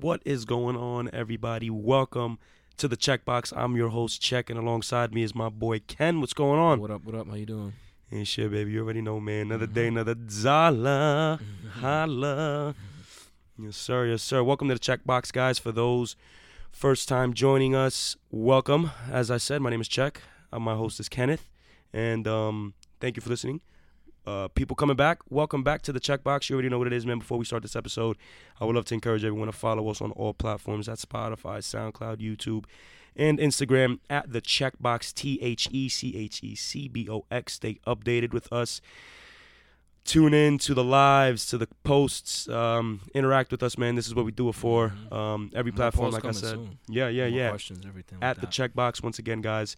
[0.00, 1.68] What is going on, everybody?
[1.68, 2.38] Welcome
[2.78, 3.52] to the Chec Box.
[3.54, 6.20] I'm your host, Chec, and alongside me is my boy Ken.
[6.20, 6.80] What's going on?
[6.80, 7.04] What up?
[7.04, 7.28] What up?
[7.28, 7.74] How you doing?
[8.10, 8.70] Ain't shit, baby.
[8.70, 9.42] You already know, man.
[9.48, 11.38] Another day, another Zala.
[11.80, 12.74] Holla.
[13.58, 14.06] Yes, sir.
[14.06, 14.42] Yes, sir.
[14.42, 15.58] Welcome to the Chec Box, guys.
[15.58, 16.16] For those
[16.72, 18.92] first time joining us, welcome.
[19.12, 20.16] As I said, my name is Chec.
[20.50, 21.50] Uh, my host is Kenneth,
[21.92, 23.60] and um, thank you for listening.
[24.26, 26.48] Uh, people coming back, welcome back to the Chec Box.
[26.50, 27.18] You already know what it is, man.
[27.18, 28.16] Before we start this episode,
[28.60, 32.18] I would love to encourage everyone to follow us on all platforms at Spotify, SoundCloud,
[32.18, 32.64] YouTube,
[33.16, 37.24] and Instagram at the Chec Box, T H E C H E C B O
[37.30, 37.54] X.
[37.54, 38.80] Stay updated with us.
[40.04, 43.94] Tune in to the lives, to the posts, um, interact with us, man.
[43.96, 44.90] This is what we do it for.
[44.90, 45.12] Mhm.
[45.12, 46.50] Um, every More platform, like I said.
[46.50, 46.78] soon.
[46.88, 48.18] Yeah, yeah, More yeah Questions, everything.
[48.22, 48.50] at like the that.
[48.50, 49.76] Chec Box once again, guys.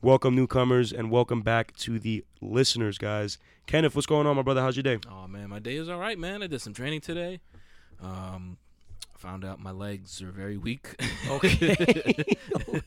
[0.00, 3.36] Welcome newcomers and welcome back to the listeners, guys.
[3.66, 4.60] Kenneth, what's going on, my brother?
[4.60, 4.98] How's your day?
[5.10, 6.40] Oh man, my day is all right, man.
[6.40, 7.40] I did some training today.
[8.00, 8.58] Um,
[9.16, 10.94] found out my legs are very weak.
[11.28, 11.74] Okay.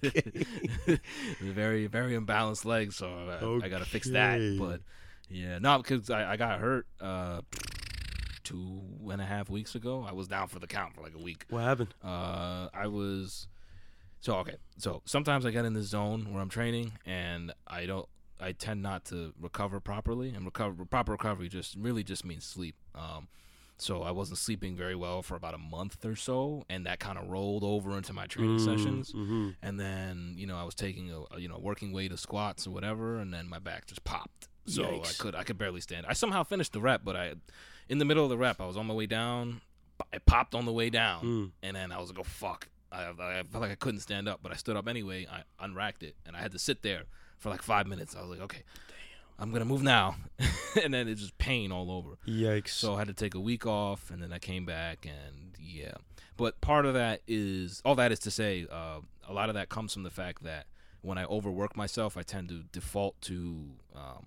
[0.01, 0.99] They're
[1.41, 4.39] very, very imbalanced legs, so I, I gotta fix that.
[4.57, 4.79] But
[5.29, 7.41] yeah, no, because I, I got hurt uh,
[8.43, 10.05] two and a half weeks ago.
[10.07, 11.45] I was down for the count for like a week.
[11.49, 11.93] What happened?
[12.03, 13.47] Uh, I was
[14.21, 14.55] so okay.
[14.77, 18.07] So sometimes I get in this zone where I'm training and I don't.
[18.39, 22.75] I tend not to recover properly, and recover proper recovery just really just means sleep.
[22.95, 23.27] Um,
[23.77, 27.19] so I wasn't sleeping very well for about a month or so, and that kind
[27.19, 29.11] of rolled over into my training sessions.
[29.11, 29.49] Mm-hmm.
[29.61, 32.65] And then you know I was taking a, a, you know working weight of squats
[32.65, 34.47] or whatever, and then my back just popped.
[34.65, 36.05] So I could I could barely stand.
[36.07, 37.33] I somehow finished the rep, but I
[37.89, 39.61] in the middle of the rep I was on my way down.
[40.11, 41.51] I popped on the way down, Mm.
[41.61, 44.39] and then I was like, "Oh fuck!" I, I felt like I couldn't stand up,
[44.43, 45.27] but I stood up anyway.
[45.31, 47.03] I unracked it, and I had to sit there
[47.37, 48.15] for like five minutes.
[48.15, 48.63] I was like, "Okay,
[49.39, 50.15] I'm gonna move now,"
[50.83, 52.17] and then it's just pain all over.
[52.27, 52.69] Yikes.
[52.69, 55.93] So I had to take a week off, and then I came back, and yeah.
[56.37, 59.69] But part of that is all that is to say, uh, a lot of that
[59.69, 60.65] comes from the fact that
[61.01, 64.25] when I overwork myself, I tend to default to um,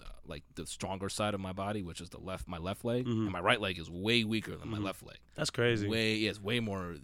[0.00, 3.06] uh, like the stronger side of my body, which is the left, my left leg,
[3.06, 3.24] Mhm.
[3.24, 4.84] and my right leg is way weaker than my Mhm.
[4.84, 5.16] left leg.
[5.34, 5.88] That's crazy.
[5.88, 6.96] Way, yeah, it's way more.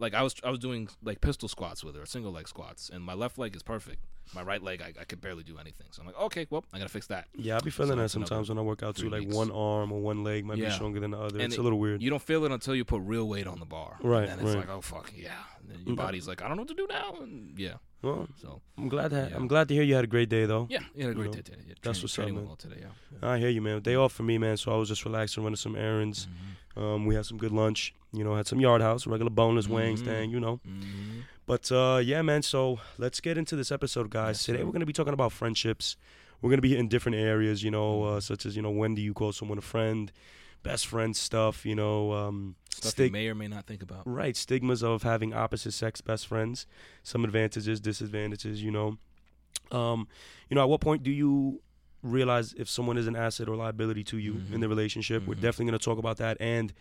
[0.00, 3.04] Like I was, I was doing like pistol squats with her, single leg squats, and
[3.04, 4.02] my left leg is perfect.
[4.34, 5.88] My right leg, I, I could barely do anything.
[5.90, 7.26] So I'm like, okay, well, I gotta fix that.
[7.34, 9.10] yeah, I be feeling So that sometimes when I work out too.
[9.10, 9.34] Like weeks.
[9.34, 11.34] one arm or one leg might be stronger than the other.
[11.36, 12.00] And it's it- a little weird.
[12.02, 13.96] You don't feel it until you put real weight on the bar.
[14.02, 14.66] Right, And then it's right.
[14.68, 15.32] like, oh fuck, yeah.
[15.60, 15.98] And then your Mm.
[15.98, 17.16] body's like, I don't know what to do now.
[17.20, 17.74] And yeah.
[18.02, 19.36] well, So I'm glad that Yeah.
[19.36, 20.66] I'm glad to hear you had a great day though.
[20.70, 21.58] yeah, you had a great know, day today.
[21.66, 22.46] Yeah, that's training- what's up, man.
[22.46, 22.76] well today.
[22.80, 23.18] Yeah.
[23.22, 23.28] yeah.
[23.30, 23.82] I hear you, man.
[23.82, 24.56] Day off for me, man.
[24.56, 26.26] So I was just relaxing, running some errands.
[26.28, 26.82] Mm-hmm.
[26.84, 27.94] Um, we had some good lunch.
[28.12, 30.04] You know, had some yard house, regular boneless wings Mhm.
[30.04, 30.30] thing.
[30.30, 30.60] You know.
[30.66, 31.22] Mhm.
[31.46, 32.42] But uh, yeah, man.
[32.42, 34.36] So let's get into this episode, guys.
[34.38, 35.96] Yes, Today we're gonna be talking about friendships.
[36.40, 38.22] We're gonna be in different areas, you know, uh, Mhm.
[38.22, 40.10] such as you know, when do you call someone a friend,
[40.62, 44.02] best friend stuff, you know, um, Stuff stig- you may or may not think about.
[44.06, 46.66] right, stigmas of having opposite sex best friends,
[47.02, 48.98] some advantages, disadvantages, you know.
[49.70, 50.08] Um,
[50.48, 51.60] you know, at what point do you
[52.02, 54.60] realize if someone is an asset or liability to you in Mhm.
[54.60, 55.26] the relationship?
[55.26, 55.40] We're Mhm.
[55.42, 56.72] definitely gonna talk about that and.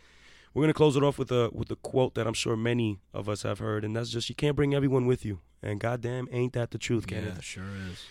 [0.54, 3.30] We're gonna close it off with a with a quote that I'm sure many of
[3.30, 5.40] us have heard, and that's just you can't bring everyone with you.
[5.62, 7.36] And goddamn, ain't that the truth, Kenneth?
[7.36, 8.06] Yeah, sure is.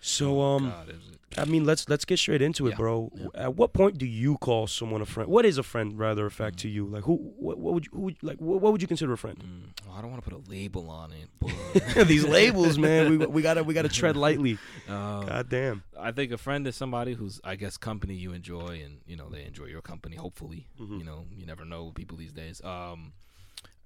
[0.00, 0.94] So um, God.
[1.38, 3.12] I mean, let's let's get straight into it, Yeah, bro.
[3.14, 3.26] yeah.
[3.34, 5.30] At what point do you call someone a friend?
[5.30, 6.60] What is a friend, rather, a fact Mhm.
[6.62, 6.86] to you?
[6.86, 9.16] Like, who, what, what would you, who, would- like, what, what would you consider a
[9.18, 9.38] friend?
[9.38, 13.10] Mm, well, I don't want to put a label on it, but These labels, man,
[13.10, 14.58] we we gotta we gotta tread lightly.
[14.88, 15.82] Um, God damn.
[15.98, 19.28] I think a friend is somebody who's, I guess, company you enjoy, and you know
[19.28, 20.16] they enjoy your company.
[20.16, 20.98] Hopefully, Mhm.
[20.98, 22.60] you know you never know people these days.
[22.64, 23.12] Um,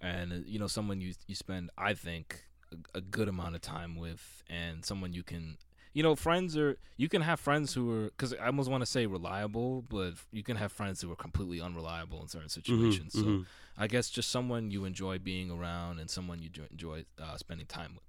[0.00, 3.60] and uh, you know someone you you spend, I think, a, a good amount of
[3.60, 5.58] time with, and someone you can,
[5.94, 8.86] you know, friends are you can have friends who are because I almost want to
[8.86, 13.12] say reliable, but you can have friends who are completely unreliable in certain Mhm, situations.
[13.14, 13.46] So mhm.
[13.78, 17.92] I guess just someone you enjoy being around and someone you enjoy uh, spending time
[17.94, 18.02] with.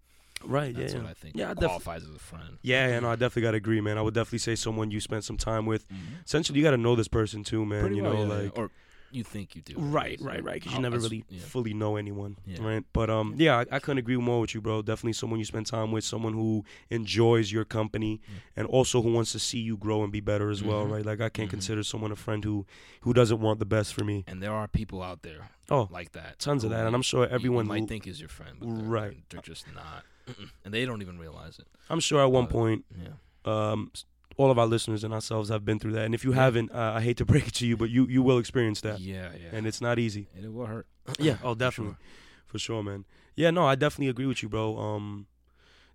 [0.43, 1.09] Right, That's yeah, what.
[1.09, 2.57] I think Yeah, I def- qualifies as a friend.
[2.61, 3.97] Yeah, yeah, no, I definitely gotta agree, man.
[3.97, 5.87] I would definitely say someone you spent some time with.
[5.89, 6.25] Mhm.
[6.25, 7.81] Essentially, you gotta know this person too, man.
[7.81, 8.41] Pretty you well, know, yeah.
[8.43, 8.69] like or
[9.11, 9.75] you think you do.
[9.77, 10.55] Right, right, right.
[10.55, 11.39] Because you never really yeah.
[11.41, 12.61] fully know anyone, Yeah.
[12.61, 12.83] right?
[12.93, 14.81] But um, yeah, I, I couldn't agree more with you, bro.
[14.81, 18.39] Definitely someone you spend time with, someone who enjoys your company, Yeah.
[18.57, 20.91] and also who wants to see you grow and be better as well, Mhm.
[20.91, 21.05] right?
[21.05, 21.51] Like I can't Mhm.
[21.51, 22.65] consider someone a friend who
[23.01, 24.23] who doesn't want the best for me.
[24.27, 26.39] And there are people out there Oh, like that.
[26.39, 28.83] tons of that, and I'm sure everyone might l- think is your friend, but they're,
[28.85, 29.17] Right.
[29.29, 30.03] They're, just not,
[30.65, 31.67] and they don't even realize it.
[31.89, 33.13] I'm sure at one but- point, Yeah.
[33.45, 33.91] um,
[34.37, 36.05] all of our listeners and ourselves have been through that.
[36.05, 36.41] And if you Yeah.
[36.43, 38.99] haven't, uh, I hate to break it to you, but you you will experience that,
[38.99, 39.49] Yeah, yeah.
[39.55, 40.27] and it's not easy.
[40.35, 40.87] And it will hurt.
[41.19, 41.93] Yeah, oh, For definitely.
[41.93, 41.99] sure.
[42.45, 43.05] For sure, man.
[43.35, 44.77] Yeah, no, I definitely agree with you, bro.
[44.77, 45.27] Um,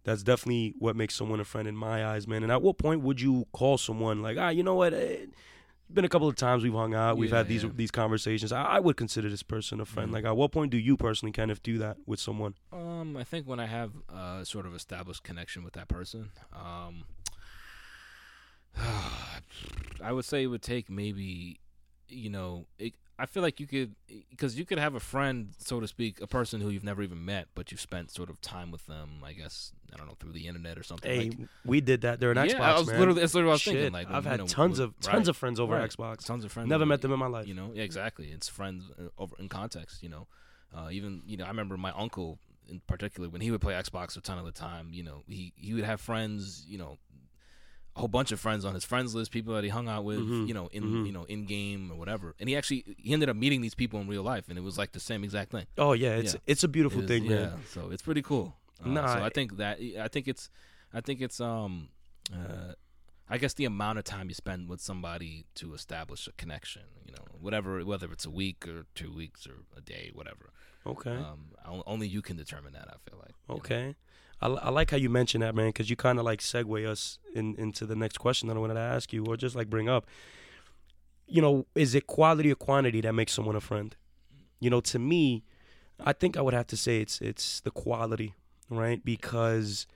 [0.04, 2.42] that's definitely what makes someone a friend in my eyes, man.
[2.42, 4.92] And at what point would you call someone like, ah, you know what?
[4.94, 5.26] Eh,
[5.92, 7.16] been a couple of times we've hung out.
[7.18, 7.70] We've Yeah, had these yeah.
[7.74, 8.52] these conversations.
[8.52, 10.10] I, I would consider this person a friend.
[10.10, 10.14] Mhm.
[10.14, 12.54] Like, at what point do you personally, kind of do that with someone?
[12.72, 17.04] Um, I think when I have uh sort of established connection with that person, um,
[20.02, 21.60] I would say it would take maybe,
[22.08, 23.94] you know, it, I feel like you could,
[24.30, 27.22] because you could have a friend, so to speak, a person who you've never even
[27.22, 29.22] met, but you've spent sort of time with them.
[29.22, 31.10] I guess I don't know through the internet or something.
[31.10, 32.98] Hey, like, we did that during yeah, Xbox, I was man.
[32.98, 33.92] literally that's literally what I was Shit, thinking.
[33.92, 35.90] Like, I've had know, tons when- of tons right, of friends over right.
[35.90, 36.24] Xbox.
[36.24, 36.70] tons of friends.
[36.70, 37.46] Never with met them in my life.
[37.46, 38.28] You know, yeah, exactly.
[38.28, 40.02] It's friends uh, over in context.
[40.02, 40.26] You know,
[40.74, 42.38] uh, even you know, I remember my uncle
[42.70, 44.88] in particular when he would play Xbox a ton of the time.
[44.92, 46.64] You know, he he would have friends.
[46.66, 46.96] You know,
[47.96, 50.20] a whole bunch of friends on his friends list, people that he hung out with.
[50.20, 51.06] Mhm, You know, in mhm.
[51.06, 52.34] you know in game or whatever.
[52.38, 54.78] And he actually he ended up meeting these people in real life, and it was
[54.78, 55.66] like the same exact thing.
[55.76, 56.40] Oh yeah, it's Yeah.
[56.46, 57.64] it's a beautiful It is- thing, yeah, man.
[57.68, 58.56] so it's pretty cool.
[58.84, 60.50] Uh, Nah, so I- think that I think it's
[60.92, 61.88] I think it's um
[62.32, 62.72] uh
[63.32, 67.12] I guess the amount of time you spend with somebody to establish a connection, you
[67.12, 70.50] know, whatever whether it's a week or two weeks or a day, whatever.
[70.86, 71.50] Okay, Um,
[71.86, 72.88] only you can determine that.
[72.88, 73.58] I feel like.
[73.58, 73.96] okay.
[74.42, 77.18] I, I like how you mentioned that, man, because you kind of like segue us
[77.34, 79.88] in, into the next question that I wanted to ask you, or just like bring
[79.88, 80.06] up.
[81.26, 83.94] You know, is it quality or quantity that makes someone a friend?
[84.58, 85.44] You know, to me,
[86.04, 88.34] I think I would have to say it's it's the quality,
[88.68, 89.04] right?
[89.04, 89.86] Because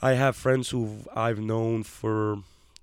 [0.00, 2.38] I have friends who I've known for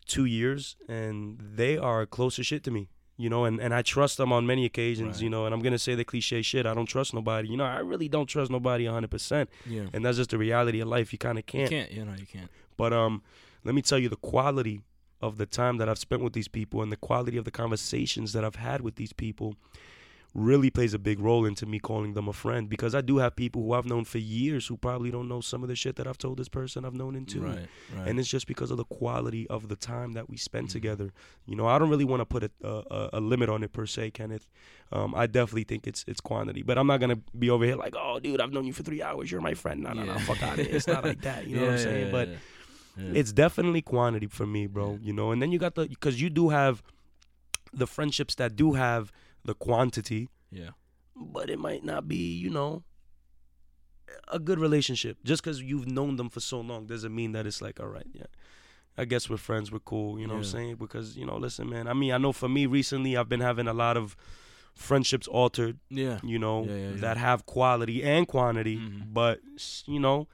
[0.08, 2.90] two years, and they are closer shit to me.
[3.22, 5.16] You know, and, and I trust them on many occasions.
[5.18, 5.24] Right.
[5.24, 6.66] You know, and I'm gonna say the cliche shit.
[6.66, 7.50] I don't trust nobody.
[7.50, 9.86] You know, I really don't trust nobody 100, percent Yeah.
[9.94, 11.14] and that's just the reality of life.
[11.14, 11.70] You kind of can't.
[11.70, 11.92] can't.
[11.92, 12.50] You know, you can't.
[12.78, 13.22] But um,
[13.64, 14.82] let me tell you the quality
[15.22, 18.34] of the time that I've spent with these people and the quality of the conversations
[18.34, 19.56] that I've had with these people
[20.34, 23.36] really plays a big role into me calling them a friend because I do have
[23.36, 26.08] people who I've known for years who probably don't know some of the shit that
[26.08, 27.42] I've told this person I've known into.
[27.42, 27.68] Right.
[27.98, 28.08] Right.
[28.08, 30.72] And it's just because of the quality of the time that we spend Mhm.
[30.72, 31.12] together.
[31.46, 33.86] You know, I don't really want to put a, a a limit on it per
[33.86, 34.48] se, Kenneth.
[34.94, 37.96] Um, I definitely think it's it's quantity, but I'm not gonna be over here like,
[37.98, 39.30] oh, dude, I've known you for three hours.
[39.32, 39.82] You're my friend.
[39.84, 40.76] No, no, no, fuck out of here.
[40.78, 41.46] It's not like that.
[41.48, 42.06] You know what I'm saying?
[42.06, 42.36] yeah, but yeah,
[42.98, 43.12] yeah.
[43.20, 44.92] it's definitely quantity for me, bro.
[44.94, 45.08] Yeah.
[45.08, 46.82] You know, and then you got the because you do have
[47.74, 49.12] the friendships that do have
[49.46, 50.72] the quantity, yeah.
[51.16, 52.84] but it might not be, you know,
[54.28, 55.18] a good relationship.
[55.24, 58.08] Just because you've known them for so long doesn't mean that it's like, all right,
[58.14, 58.26] yeah.
[58.98, 60.76] I guess we're friends, we're cool, you know what I'm saying?
[60.76, 63.68] Because, you know, listen, man, I mean, I know for me recently I've been having
[63.68, 64.18] a lot of
[64.76, 66.20] friendships altered, Yeah.
[66.24, 66.96] you know, Yeah, yeah, yeah.
[66.98, 69.14] that have quality and quantity, Mhm.
[69.14, 69.40] but,
[69.86, 70.28] you know,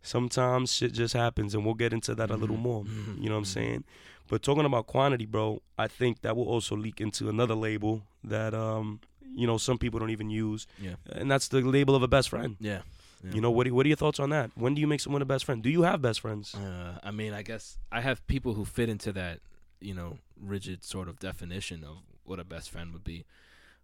[0.00, 2.62] sometimes shit just happens and we'll get into that a little Mhm.
[2.62, 2.84] more.
[2.84, 3.22] Mhm.
[3.22, 3.46] You know what I'm Mhm.
[3.46, 3.84] saying?
[4.28, 8.54] But talking about quantity, bro, I think that will also leak into another label that
[8.54, 9.00] um,
[9.34, 10.66] you know, some people don't even use.
[10.80, 10.94] Yeah.
[11.10, 12.56] And that's the label of a best friend.
[12.60, 12.82] Yeah.
[13.24, 13.32] yeah.
[13.32, 14.50] You know, what are, what are your thoughts on that?
[14.54, 15.62] When do you make someone a best friend?
[15.62, 16.54] Do you have best friends?
[16.54, 19.40] Uh, I mean, I guess I have people who fit into that,
[19.80, 23.24] you know, rigid sort of definition of what a best friend would be,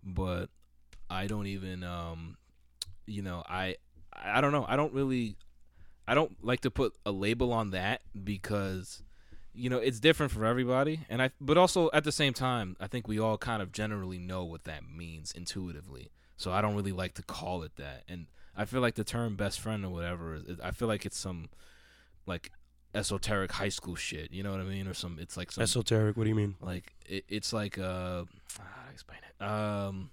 [0.05, 0.49] but
[1.11, 2.37] I don't even, um,
[3.07, 3.77] you know, I,
[4.13, 4.65] I don't know.
[4.69, 5.37] I don't really,
[6.07, 9.03] I don't like to put a label on that because,
[9.59, 12.87] you know, it's different for everybody, and I, but also at the same time, I
[12.87, 16.11] think we all kind of generally know what that means intuitively.
[16.37, 18.27] So I don't really like to call it that, and
[18.57, 20.37] I feel like the term best friend or whatever.
[20.37, 21.49] is- I feel like it's some
[22.27, 22.53] like
[22.95, 24.33] esoteric high school shit.
[24.33, 24.87] You know what I mean?
[24.87, 25.19] Or some.
[25.21, 26.55] It's like some Esoteric, what do you mean?
[26.61, 28.25] like it, it's like uh,
[28.59, 29.45] how do I explain it?
[29.45, 30.11] Um,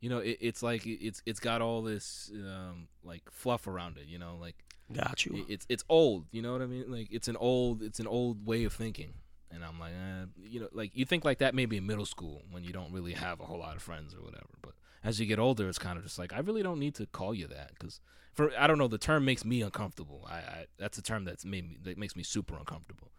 [0.00, 3.98] you know, it, it's like it- it's it's got all this um like fluff around
[3.98, 4.06] it.
[4.06, 4.56] You know, like
[4.92, 5.36] Got you.
[5.36, 6.26] it, it's it's old.
[6.30, 6.84] You know what I mean?
[6.90, 9.14] Like it's an old it's an old way of thinking.
[9.50, 12.42] And I'm like, eh, you know, like you think like that maybe in middle school
[12.50, 14.48] when you don't really have a whole lot of friends or whatever.
[14.60, 17.06] But as you get older, it's kind of just like I really don't need to
[17.06, 18.00] call you that because
[18.32, 20.26] for I don't know the term makes me uncomfortable.
[20.28, 23.12] I, I that's a term that's made me that makes me super uncomfortable.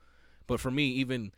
[0.46, 1.34] But for me, even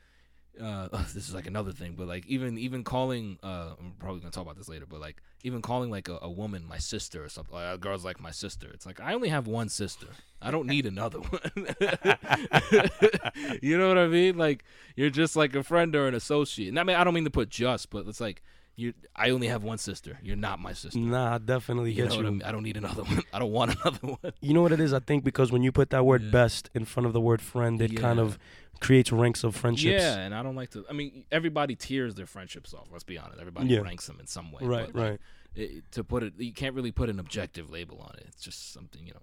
[0.61, 4.31] uh, this is like another thing, but like even even calling uh, I'm probably gonna
[4.31, 7.29] talk about this later, but like even calling like a, a woman my sister or
[7.29, 8.69] something, like a girl's like my sister.
[8.73, 10.07] It's like I only have one sister.
[10.41, 11.51] I don't need another one.
[13.61, 14.37] you know what I mean?
[14.37, 14.63] Like
[14.95, 16.69] you're just like a friend or an associate.
[16.69, 18.43] And I mean I don't mean to put just, but it's like
[18.79, 18.93] you.
[19.15, 20.17] I only have one sister.
[20.23, 20.99] You're not my sister.
[20.99, 22.19] Nah, I definitely You get you.
[22.25, 22.41] I mean?
[22.43, 23.21] I don't need another one.
[23.33, 24.33] I don't want another one.
[24.41, 24.93] You know what it is?
[24.93, 26.31] I think because when you put that word Yeah.
[26.31, 28.39] best in front of the word friend, it kind of
[28.79, 30.01] creates ranks of friendships.
[30.01, 30.85] Yeah, and I don't like to.
[30.89, 32.87] I mean, everybody tiers their friendships off.
[32.91, 33.39] Let's be honest.
[33.39, 33.79] Everybody Yeah.
[33.81, 34.59] ranks them in some way.
[34.65, 35.19] Right, like, right.
[35.55, 38.25] it, to put it, you can't really put an objective label on it.
[38.29, 39.19] It's just something you know.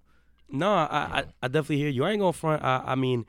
[0.49, 1.27] No, I, I, know?
[1.43, 2.05] I definitely hear you.
[2.05, 2.63] I ain't gonna front.
[2.63, 3.25] I, I mean,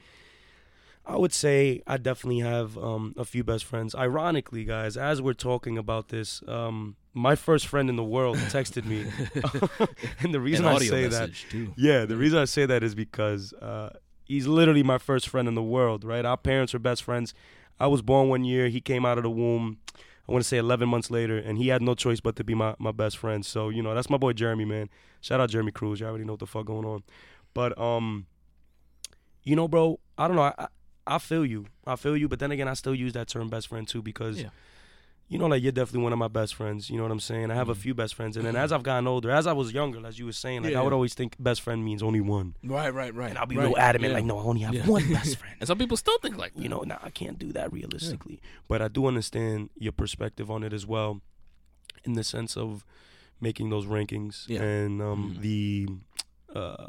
[1.07, 3.95] I would say I definitely have um, a few best friends.
[3.95, 8.85] Ironically, guys, as we're talking about this, um, my first friend in the world texted
[8.85, 9.05] me,
[10.19, 11.73] and the reason An I say that, too.
[11.77, 13.91] yeah, the reason I say that is because uh,
[14.25, 16.03] he's literally my first friend in the world.
[16.03, 16.25] Right?
[16.25, 17.33] Our parents are best friends.
[17.79, 18.67] I was born one year.
[18.67, 19.77] He came out of the womb.
[20.27, 22.53] I want to say 11 months later, and he had no choice but to be
[22.53, 23.45] my, my best friend.
[23.45, 24.89] So you know, that's my boy Jeremy, man.
[25.21, 26.01] Shout out Jeremy Cruz.
[26.01, 27.03] You already know what the fuck going on.
[27.53, 28.25] But um,
[29.43, 30.43] you know, bro, I don't know.
[30.43, 30.67] I,
[31.07, 31.65] I feel you.
[31.85, 32.27] I feel you.
[32.27, 34.41] But then again, I still use that term best friend too because.
[34.41, 34.49] Yeah.
[35.29, 36.89] You know, like you're definitely one of my best friends.
[36.89, 37.51] You know what I'm saying?
[37.51, 37.79] I have a Mhm.
[37.79, 40.23] few best friends, and then as I've gotten older, as I was younger, as you
[40.25, 40.95] were saying, like Yeah, I would yeah.
[40.95, 43.29] always think best friend means only one, Right, right, right.
[43.31, 43.67] and I'll be right.
[43.67, 46.37] real adamant, like no, I only have one best friend And some people still think
[46.37, 46.61] like that.
[46.63, 48.39] you know, nah, I can't do that realistically.
[48.69, 51.19] But I do understand your perspective on it as well,
[52.05, 52.85] in the sense of
[53.41, 54.61] making those rankings Yeah.
[54.63, 55.41] and um, Mhm.
[55.41, 55.87] the
[56.57, 56.87] uh,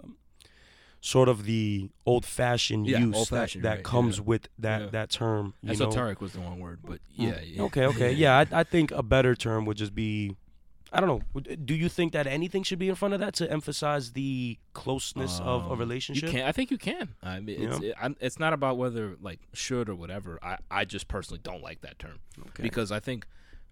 [1.01, 4.25] sort of the old-fashioned Yeah, use old-fashioned, that, that right, comes yeah.
[4.25, 4.87] with that Yeah.
[4.89, 5.55] that term.
[5.63, 5.73] You know?
[5.73, 7.63] Esoteric was the one word, but Mm, yeah, yeah.
[7.63, 8.39] Okay, okay, yeah.
[8.39, 10.37] I, I think a better term would just be.
[10.91, 11.43] I don't know.
[11.67, 15.39] Do you think that anything should be in front of that to emphasize the closeness
[15.41, 16.25] of a Um, relationship?
[16.25, 16.47] You can.
[16.49, 17.11] I think you can.
[17.23, 20.39] I mean, it's it, I'm, it's not about whether like should or whatever.
[20.43, 22.63] I I just personally don't like that term Okay.
[22.63, 23.27] because I think.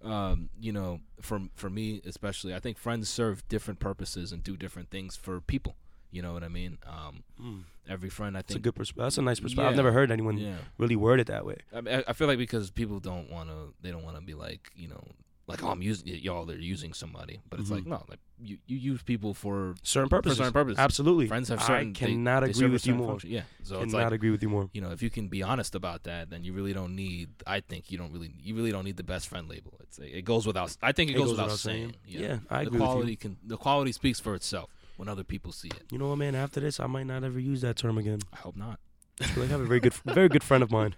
[0.05, 4.55] Um, you know, for for me especially, I think friends serve different purposes and do
[4.55, 5.75] different things for people.
[6.11, 6.79] You know what I mean?
[6.87, 8.49] Um, Mm, every friend, I think.
[8.49, 9.03] that's a good perspective.
[9.05, 9.69] That's a nice perspective.
[9.71, 10.57] I've never heard anyone yeah.
[10.79, 11.57] really word it that way.
[11.75, 14.71] I, I feel like because people don't want to, they don't want to be like,
[14.75, 15.03] you know,
[15.49, 16.45] like oh, I'm using y'all.
[16.45, 17.75] They're using somebody, but it's Mhm.
[17.75, 20.39] like no, like you, you use people for Certain purposes.
[20.39, 20.79] for certain purposes.
[20.81, 21.29] Absolutely.
[21.29, 21.75] friends have certain.
[21.75, 23.07] I they- cannot they agree a with you more.
[23.11, 23.31] function.
[23.31, 24.69] Yeah, so it's Cannot like agree with you more.
[24.73, 27.29] you know, if you can be honest about that, then you really don't need.
[27.47, 29.75] I think you don't really, you really don't need the best friend label.
[29.85, 30.77] It's it goes without.
[30.83, 31.95] I think it, goes, without, saying.
[32.05, 33.17] Yeah, I the agree with quality you.
[33.17, 35.85] can the quality speaks for itself when other people see it.
[35.91, 36.35] You know what, man?
[36.35, 38.21] After this, I might not ever use that term again.
[38.33, 38.79] I hope not.
[39.21, 40.95] I have a very good, very good friend of mine.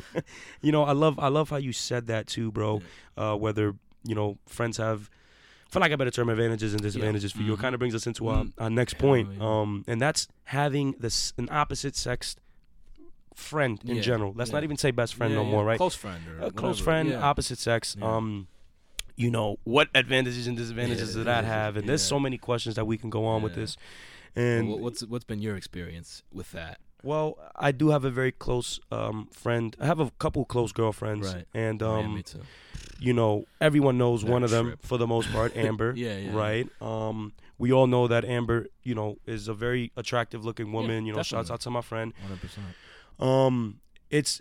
[0.62, 2.82] you know, I love, I love how you said that too, bro.
[3.16, 3.74] Uh, whether
[4.04, 5.10] you know, friends have,
[5.68, 7.54] for lack of a better term, advantages and disadvantages for you.
[7.54, 7.60] It Mhm.
[7.60, 8.52] kind of brings us into our, Mm.
[8.58, 9.60] our next Yeah, point, yeah.
[9.60, 12.36] um, and that's having this an opposite sex
[13.34, 14.32] friend in Yeah, general.
[14.36, 15.50] Let's not even say best friend Yeah, no yeah.
[15.50, 15.76] more, right?
[15.76, 16.84] Close friend or a close whatever.
[16.84, 17.20] friend, Yeah.
[17.20, 17.96] opposite sex.
[17.98, 18.16] Yeah.
[18.16, 18.46] Um,
[19.16, 21.76] you know what advantages and disadvantages Yeah, does that have?
[21.76, 23.76] And there's so many questions that we can go on with this.
[24.34, 26.78] And what- what's what's been your experience with that?
[27.02, 29.76] well, I do have a very close um, friend.
[29.80, 31.46] I have a couple close girlfriends, Right.
[31.54, 32.40] and Yeah, um, too.
[32.98, 34.82] you know, everyone knows That one of them trip.
[34.84, 35.92] for the most part, Amber.
[35.96, 36.34] Yeah, yeah.
[36.34, 36.68] Right.
[36.82, 41.06] Um, we all know that Amber, you know, is a very attractive looking woman.
[41.06, 42.12] you know, shouts out to my friend.
[42.20, 42.66] Hundred percent.
[43.20, 43.80] Um,
[44.10, 44.40] it's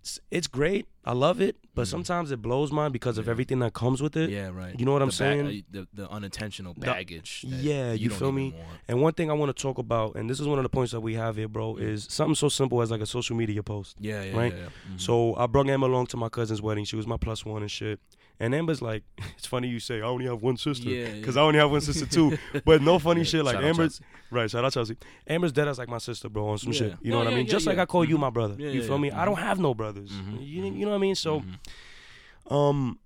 [0.00, 0.86] it's it's great.
[1.04, 1.90] I love it, but Mhm.
[1.90, 4.28] sometimes it blows mine because of everything that comes with it.
[4.30, 4.78] Yeah, right.
[4.78, 5.46] You know what I'm ba- saying?
[5.46, 7.42] uh, the the unintentional baggage.
[7.42, 8.50] that yeah, you don't feel me?
[8.50, 8.64] want.
[8.88, 10.92] And one thing I want to talk about, and this is one of the points
[10.92, 11.82] that we have here, bro, Mm.
[11.82, 13.96] is something so simple as like a social media post.
[14.00, 14.52] Yeah, yeah, Right?
[14.52, 14.58] yeah.
[14.64, 14.94] yeah.
[14.96, 15.00] Mhm.
[15.00, 16.84] So I brought Emma along to my cousin's wedding.
[16.84, 18.00] She was my plus one and shit.
[18.42, 19.02] And Amber's like,
[19.36, 21.42] it's funny you say I only have one sister, because yeah.
[21.42, 22.38] I only have one sister too.
[22.64, 24.50] But no funny Yeah, shit like shout Amber's right.
[24.50, 24.96] Shout out Chelsea.
[25.26, 26.94] Amber's dead as like my sister, bro, on some shit.
[27.02, 27.46] You No, know what I mean?
[27.46, 27.78] Just like.
[27.78, 28.20] I call you Mhm.
[28.20, 28.54] my brother.
[28.58, 29.08] You feel me?
[29.08, 29.20] yeah.
[29.20, 30.10] I don't have no brothers.
[30.10, 31.14] Mhm, You, you know what I mean?
[31.14, 32.54] So, Mhm.
[32.54, 32.98] um,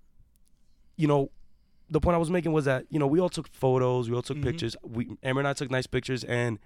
[0.97, 1.31] you know,
[1.91, 4.23] the point I was making was that you know we all took photos, we all
[4.23, 4.43] took Mhm.
[4.45, 4.77] pictures.
[4.83, 6.59] We Amber and I took nice pictures, and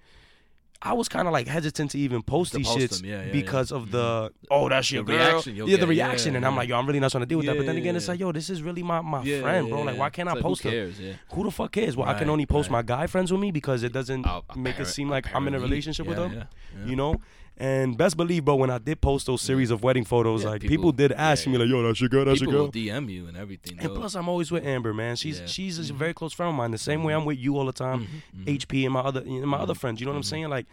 [0.80, 3.32] I was kind of like hesitant to even post To these post shits yeah, yeah,
[3.32, 3.76] because yeah.
[3.78, 5.18] of the oh that's your The girl.
[5.18, 7.26] reaction yeah, the get, yeah, reaction, and I'm like yo, I'm really not trying to
[7.26, 7.56] deal with that.
[7.56, 9.82] But then again, it's like yo, this is really my my friend, bro.
[9.82, 11.00] Like why can't It's I like, post Who cares?
[11.00, 11.14] Yeah.
[11.32, 11.97] Who the fuck cares?
[11.97, 12.78] Well, I can only post right.
[12.78, 15.54] my guy friends with me because it doesn't Uh, make it seem like I'm in
[15.54, 16.44] a relationship with them.
[16.87, 17.20] You know.
[17.61, 20.61] And best believe, bro, when I did post those series of wedding photos, Yeah, like
[20.62, 22.73] people- people, did ask yeah, me, like, "Yo, that's your girl, that's People your girl."
[22.73, 23.79] DM you and everything.
[23.81, 23.97] And though.
[23.97, 25.17] plus, I'm always with Amber, man.
[25.17, 25.47] She's Yeah.
[25.47, 25.97] she's a Mhm.
[25.97, 26.71] very close friend of mine.
[26.71, 28.07] The same way I'm with you all the time.
[28.35, 28.49] Mhm, mhm.
[28.49, 29.79] HP and my other and my other Mhm.
[29.79, 30.00] friends.
[30.00, 30.49] You know what I'm saying?
[30.49, 30.67] Like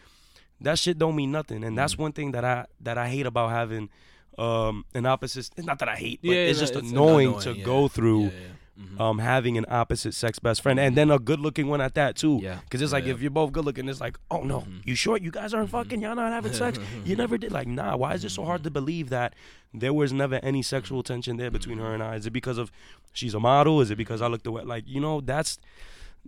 [0.61, 1.63] that shit don't mean nothing.
[1.63, 3.89] And that's one thing that I that I hate about having
[4.37, 5.49] um an opposite.
[5.57, 7.63] It's not that I hate, but Yeah, it's no, just it's annoying, annoying, to yeah.
[7.65, 8.31] go through
[8.77, 8.99] Mhm.
[8.99, 12.15] um having an opposite sex best friend and then a good looking one at that
[12.17, 12.39] too.
[12.43, 12.59] yeah.
[12.69, 13.13] Cause it's like yeah.
[13.13, 14.81] if you're both good looking, it's like, oh no, Mhm.
[14.85, 15.71] you sure you guys aren't Mhm.
[15.71, 16.01] fucking?
[16.01, 16.77] Y'all not having sex?
[17.05, 17.51] You never did.
[17.53, 17.95] Like, nah.
[17.95, 19.33] Why is it so hard to believe that
[19.73, 22.15] there was never any sexual tension there between her and I?
[22.15, 22.69] Is it because of
[23.13, 23.79] she's a model?
[23.79, 24.63] Is it because I looked the way?
[24.63, 25.57] Like, you know, that's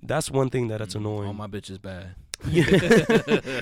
[0.02, 1.28] that's one thing that that's annoying.
[1.28, 2.16] All my bitches bad.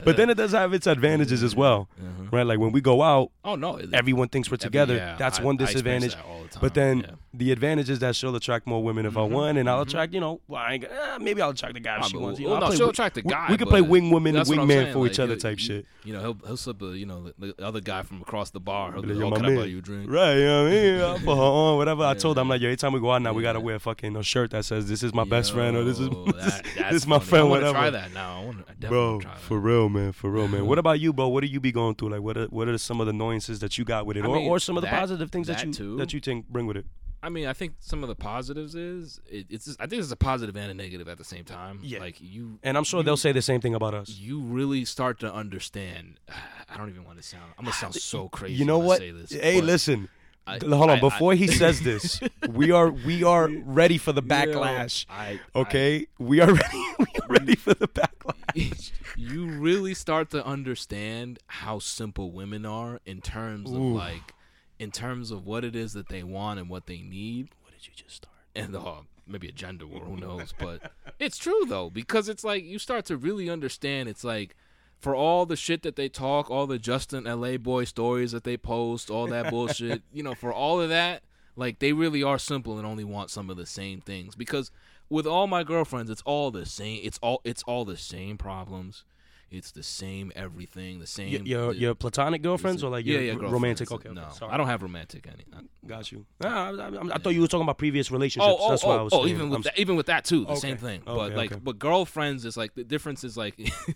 [0.04, 2.24] but then it does have its advantages as well, Uh-huh.
[2.32, 2.46] right?
[2.46, 4.96] Like when we go out, Oh no, it- everyone thinks we're every- together.
[4.96, 6.16] yeah, that's I- one disadvantage.
[6.16, 6.60] the.
[6.62, 7.06] But then yeah.
[7.34, 9.88] the advantage is that she'll attract more women if I Mhm, want, and I'll mhm.
[9.90, 12.40] attract, you know, well, I ain't, eh, maybe I'll attract the guy if she wants.
[12.40, 13.48] You well, know, no, she'll attract the guy.
[13.50, 15.86] We could play wing woman and what saying, for like, each other type you- shit.
[16.06, 18.60] You know, he'll he'll slip a you know the, the other guy from across the
[18.60, 18.94] bar.
[18.94, 20.10] He'll Be like, oh, can I buy you a drink?
[20.10, 21.02] Right, you know what I mean?
[21.02, 22.04] I'll put her on, whatever.
[22.04, 24.16] I told her, I'm like, yo, anytime we go out now, we gotta wear fucking
[24.16, 26.92] a shirt that says this is my best friend or this is this, that- that's
[26.92, 27.74] this is my friend, I whatever.
[27.74, 28.54] Try that now.
[28.68, 28.74] I.
[28.74, 29.40] Definitely Bro, try that.
[29.42, 30.66] for real, man, for real, man.
[30.68, 31.28] What about you, bro?
[31.30, 32.10] What do you be going through?
[32.10, 34.28] Like, what are what are some of the annoyances that you got with it, I
[34.28, 35.98] or, mean, or some of the that- positive things that, that you too.
[35.98, 36.86] that you think bring with it?
[37.24, 39.66] I mean, I think some of the positives is it, it's.
[39.66, 41.80] Just, I think it's a positive and a negative at the same time.
[41.82, 42.00] Yeah.
[42.00, 44.10] Like you, And I'm sure you- they'll say the same thing about us.
[44.10, 46.20] you really start to understand.
[46.70, 47.46] I don't even want to sound.
[47.58, 48.56] I'm gonna sound ah, so crazy.
[48.56, 48.98] You know when I what?
[49.00, 50.10] say this, Hey, but listen,
[50.46, 52.20] I, Hold on, I- before I- he says this,
[52.52, 55.08] we are we are ready for the Yo, backlash.
[55.10, 56.84] I, Okay, we are ready.
[57.30, 58.92] Ready for the backlash.
[59.18, 64.34] you really start to understand how simple women are in terms of like
[64.80, 67.88] in terms of what it is that they want and what they need What did
[67.88, 68.34] you just start?
[68.56, 68.96] and uh,
[69.28, 73.06] maybe a gender war who knows but it's true though because it's like you start
[73.06, 74.56] to really understand it's like
[75.00, 79.10] for all the shit that they talk all the Justin LaBoy stories that they post
[79.10, 81.24] all that bullshit you know for all of that
[81.58, 84.72] like they really are simple and only want some of the same things because
[85.10, 89.04] with all my girlfriends it's all the same it's all it's all the same problems
[89.52, 93.20] it's the same everything the same Your your, the- your platonic girlfriends or like yeah,
[93.20, 93.92] your yeah, r- romantic?
[93.92, 95.46] Okay, no i don't have romantic any
[95.88, 96.26] Got you.
[96.42, 98.52] Nah, I, I- I thought you were talking about previous relationships.
[98.60, 99.14] Oh, oh, That's oh, why I was.
[99.14, 99.36] oh, saying.
[99.36, 101.04] even with that, even with that too, the Okay, same thing.
[101.06, 101.62] but okay, like, okay.
[101.64, 103.56] but girlfriends is like the difference is like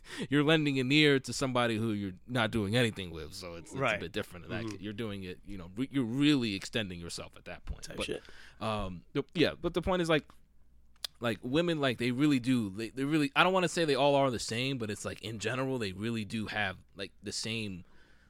[0.30, 3.80] you're lending an ear to somebody who you're not doing anything with, so it's, it's
[3.80, 3.98] Right.
[3.98, 4.46] a bit different.
[4.46, 7.82] In that you're doing it, you know, re- you're really extending yourself at that point.
[7.82, 8.22] type but shit.
[8.62, 9.02] um,
[9.34, 10.26] yeah, but the point is like,
[11.20, 12.70] like women, like they really do.
[12.70, 13.32] They, they really.
[13.36, 15.78] I don't want to say they all are the same, but it's like in general,
[15.78, 17.84] they really do have like the same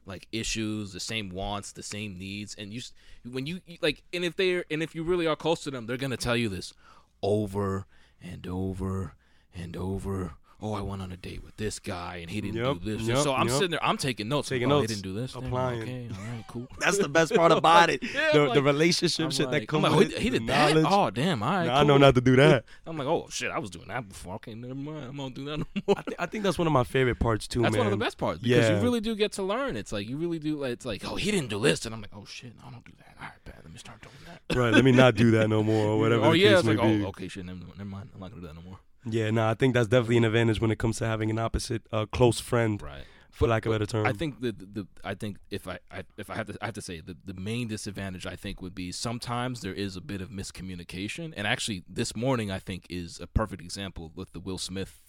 [0.05, 2.81] like issues, the same wants, the same needs, and you
[3.29, 5.85] when you you- like, and if they're and if you really are close to them,
[5.85, 6.73] they're gonna tell you this
[7.21, 7.85] over
[8.21, 9.13] and over
[9.55, 10.33] and over.
[10.61, 13.07] Oh, I went on a date with this guy and he didn't Yep, do this.
[13.07, 13.53] yep, so I'm yep.
[13.55, 14.49] sitting there, I'm taking notes.
[14.49, 15.31] Taking oh, notes, He didn't do this.
[15.31, 15.81] Damn, applying.
[15.83, 16.67] Okay, all right, cool.
[16.79, 18.03] That's the best part about it.
[18.13, 20.29] Yeah, the, I'm the relationship I'm shit like, that comes I'm like, with oh, he
[20.29, 20.73] the did that.
[20.73, 20.85] knowledge.
[20.89, 21.41] Oh, damn!
[21.43, 22.65] All right, Nah, I know not to do that.
[22.85, 24.35] I'm like, oh shit, I was doing that before.
[24.35, 25.05] Okay, never mind.
[25.05, 25.95] I'm gonna do that no more.
[25.97, 27.85] I, th- I think that's one of my favorite parts too, That's man.
[27.85, 28.75] one of the best parts because Yeah.
[28.77, 29.77] you really do get to learn.
[29.77, 30.57] It's like you really do.
[30.57, 32.71] Like, it's like, oh, he didn't do this, and I'm like, oh shit, no, I
[32.71, 33.15] don't do that.
[33.21, 33.55] All right, bad.
[33.63, 34.55] Let me start doing that.
[34.57, 36.97] Right, let me not do that no more, or whatever Oh yeah, it's like, oh,
[36.97, 37.03] be.
[37.05, 38.09] oh, okay, shit, never, never mind.
[38.13, 38.79] I'm not gonna do that no more.
[39.05, 41.83] Yeah, no, I think that's definitely an advantage when it comes to having an opposite,
[41.91, 43.05] uh, close friend, Right.
[43.31, 44.05] for lack of a better term.
[44.05, 46.73] I think the, the, I think if I, I if I have to I have
[46.75, 50.19] to say the the main disadvantage I think would be sometimes there is a bit
[50.21, 54.57] of miscommunication and actually this morning I think is a perfect example with the Will
[54.57, 55.01] Smith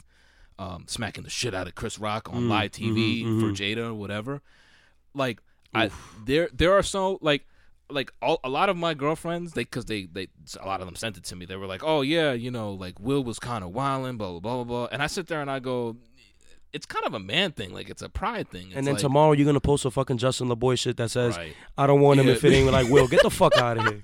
[0.59, 3.57] um, smacking the shit out of Chris Rock on Mm, live TV mhm, for mhm.
[3.57, 4.43] Jada or whatever.
[5.15, 5.41] Like
[5.75, 5.91] I
[6.25, 7.47] there there are so like
[7.93, 10.29] like all, a lot of my girlfriends they because they they
[10.61, 12.73] a lot of them sent it to me they were like oh yeah you know
[12.73, 15.41] like Will was kind of wilding blah blah blah blah blah and I sit there
[15.41, 15.97] and I go
[16.73, 19.01] it's kind of a man thing like it's a pride thing It's and then like,
[19.01, 21.55] tomorrow you're gonna post a fucking Justin LaBoy shit that says, Right.
[21.77, 22.35] "I don't want him Yeah.
[22.35, 23.09] if it ain't like Will.
[23.09, 24.03] Get the fuck out of here.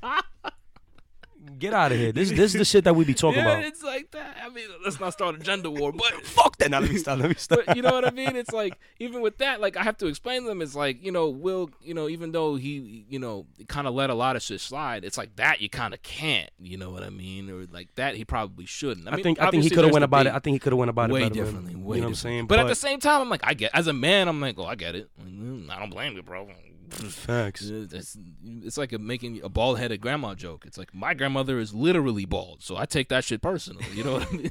[1.59, 2.13] Get out of here.
[2.13, 3.65] This this is the shit that we be talking yeah, about.
[3.65, 4.37] it's like that.
[4.43, 6.71] I mean, let's not start a gender war, but Fuck that.
[6.71, 7.19] Now let me stop.
[7.19, 7.61] Let me stop.
[7.67, 8.37] but you know what I mean?
[8.37, 10.61] It's like even with that, like I have to explain to them.
[10.63, 14.11] It's like you know, Will, you know, even though he, you know, kind of let
[14.11, 16.51] a lot of shit slide, it's like that you kind of can't.
[16.59, 17.51] You know what I mean?
[17.51, 19.09] Or like that he probably shouldn't.
[19.09, 20.33] I, I think I think he could have went about it.
[20.33, 21.45] I think he could have went about way it better.
[21.45, 21.75] differently.
[21.75, 22.47] Way you know what I'm saying?
[22.47, 24.65] But, at the same time, I'm like, I get as a man, I'm like, oh,
[24.65, 25.09] I get it.
[25.23, 26.49] Mm, I don't blame you, bro.
[26.91, 27.65] Facts.
[27.69, 28.17] It's,
[28.63, 30.65] it's like a making a bald headed grandma joke.
[30.67, 33.83] It's like my grandmother is literally bald, so I take that shit personal.
[33.95, 34.51] You know what I mean?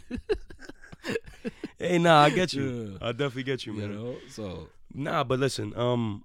[1.77, 2.97] Hey, nah, I get you.
[3.01, 3.07] Yeah.
[3.09, 3.95] I definitely get you, you man.
[3.95, 6.23] know, so Nah, but listen, um,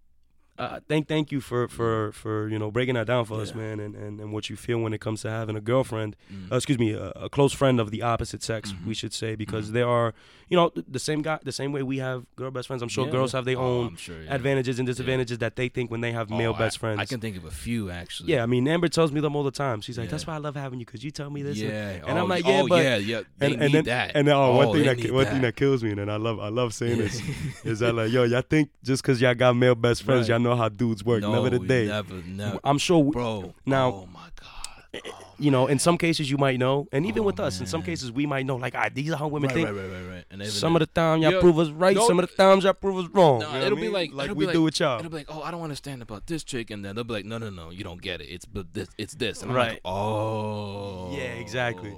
[0.61, 3.81] uh, thank thank you for for for you know breaking that down for us, man,
[3.81, 6.17] and, and and what you feel when it comes to having a girlfriend.
[6.33, 8.87] mm, Uh, excuse me, a, a close friend of the opposite sex, Mhm.
[8.87, 10.13] we should say, because there are,
[10.51, 12.83] you know, the same guy, the same way we have girl best friends.
[12.83, 14.35] I'm sure yeah, girls have their Oh, own sure, yeah.
[14.35, 17.01] advantages and disadvantages that they think when they have male Oh, best friends.
[17.01, 18.33] I can think of a few actually.
[18.33, 19.81] yeah, I mean, Amber tells me them all the time.
[19.81, 20.11] She's like, Yeah.
[20.13, 22.23] "That's why I love having you, because you tell me this." and- Yeah, and oh,
[22.23, 23.21] I'm like, oh, yeah, but- yeah, yeah.
[23.39, 24.13] They and, need and then, that.
[24.15, 25.55] And then, oh, one Oh, thing that one thing that.
[25.55, 27.21] that kills me, and I love I love saying this
[27.65, 30.35] is that like, yo, y'all think just because y'all got male best friends, Right.
[30.35, 31.23] y'all know how dudes work.
[31.23, 31.87] no, Never the day.
[31.87, 33.55] Never, never, I'm sure, we- bro.
[33.67, 34.47] now- oh my god.
[34.93, 34.99] Oh,
[35.39, 37.81] you know, in some cases you might know, and even Oh, with us, in some
[37.81, 38.57] cases we might know.
[38.57, 39.69] Like, ah, these are how women right, think.
[39.69, 40.25] right, right, right, right.
[40.33, 42.65] And Some of the time y'all Yo, prove us right, no, some of the times
[42.65, 43.39] y'all prove us wrong.
[43.39, 43.93] No, You know it'll be mean?
[43.93, 44.99] like- like it'll we be do with y'all.
[44.99, 47.25] It'll be like, oh, I don't understand about this chick, and then they'll be like,
[47.25, 48.25] no, no, no, you don't get it.
[48.25, 49.43] It's but this, it's this.
[49.43, 49.69] And I'm Right.
[49.75, 51.97] like, oh, Yeah, exactly.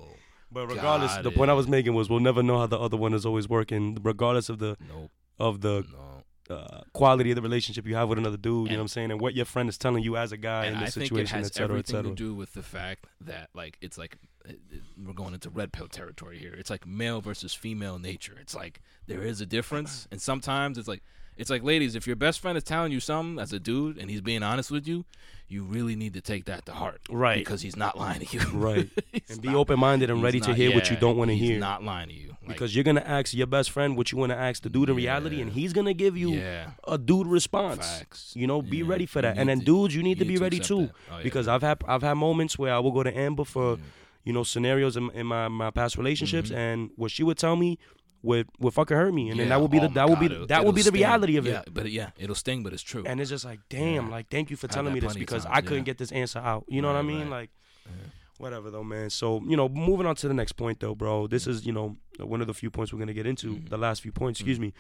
[0.51, 2.99] But regardless, Got the point I was making was we'll never know how the other
[2.99, 6.12] one is always working, regardless of the Nope, of the no.
[6.59, 8.67] Uh, quality of the relationship you have with another dude.
[8.69, 10.67] you know what I'm saying, and what your friend is telling you as a guy
[10.67, 12.11] and in I this think it situation, has et cetera, et everything cetera.
[12.11, 15.73] to do with the fact that like it's like it, it- we're going into red
[15.73, 16.55] pill territory here.
[16.57, 18.37] It's like male versus female nature.
[18.41, 21.03] It's like there is a difference, and sometimes it's like
[21.37, 24.11] it's like ladies, if your best friend is telling you something as a dude and
[24.11, 25.05] he's being honest with you,
[25.49, 27.39] you really need to take that to heart, Right.
[27.39, 28.89] Because he's not lying to you, Right.
[29.29, 31.37] And be open minded and he's ready to not- hear what you don't want to
[31.37, 31.59] he's hear.
[31.59, 34.31] Not lying to you, Like, because you're gonna ask your best friend what you want
[34.33, 37.87] to ask the dude in reality, and he's gonna give you yeah, a dude response.
[37.99, 38.33] facts.
[38.35, 39.37] You know, be Yeah, ready for that.
[39.37, 40.91] And then to- dudes, you need to you be ready accept too.
[41.11, 41.23] Oh, yeah.
[41.23, 43.81] because I've had I've had moments where I will go to Amber for Mm.
[44.25, 46.57] you know scenarios in, in my my past relationships, Mhm.
[46.57, 47.79] and what she would tell me
[48.23, 50.27] would would fucking hurt me, and then that would be Oh the that would be
[50.27, 51.01] it'll- that would be the sting.
[51.01, 51.75] reality of yeah, it.
[51.75, 53.03] But yeah, it'll sting, but it's true.
[53.07, 54.11] And it's just like, damn, Yeah.
[54.13, 55.85] like thank you for telling me this because times, I couldn't yeah.
[55.85, 56.65] get this answer out.
[56.69, 57.23] You know what I mean?
[57.29, 57.31] right.
[57.31, 57.51] Like
[57.87, 57.93] Yeah.
[58.39, 59.11] whatever though, man.
[59.11, 61.27] So you know, moving on to the next point though, bro.
[61.27, 63.57] This is you know one of the few points we're gonna get into.
[63.57, 63.69] Mhm.
[63.71, 64.63] The last few points, excuse Mhm.
[64.63, 64.73] me.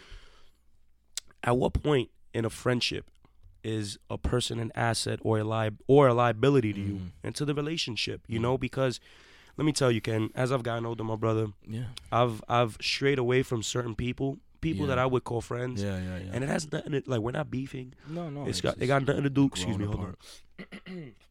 [1.44, 3.10] At what point in a friendship
[3.64, 7.10] is a person an asset or a li- or a liability to you Mhm.
[7.24, 8.22] and to the relationship?
[8.28, 8.42] You Mhm.
[8.42, 9.00] know, because
[9.56, 11.84] let me tell you, Ken, as I've gotten older, my brother, Yeah.
[12.10, 15.82] I've I've strayed away from certain people, people that I would call friends.
[15.82, 16.30] Yeah, yeah, yeah.
[16.32, 17.94] And it has nothing to, like we're not beefing.
[18.08, 18.46] no, no.
[18.46, 19.46] it's got it got nothing to do.
[19.46, 20.16] Excuse me, growing hold
[20.88, 21.12] on.